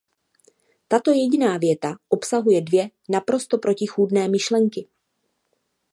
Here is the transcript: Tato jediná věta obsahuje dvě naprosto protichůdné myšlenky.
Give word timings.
Tato 0.87 1.11
jediná 1.11 1.57
věta 1.57 1.95
obsahuje 2.09 2.61
dvě 2.61 2.89
naprosto 3.09 3.57
protichůdné 3.57 4.27
myšlenky. 4.27 4.87